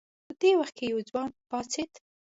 په 0.25 0.33
دې 0.41 0.51
وخت 0.59 0.73
کې 0.77 0.85
یو 0.91 0.99
ځوان 1.09 1.29
پاڅېد. 1.49 1.91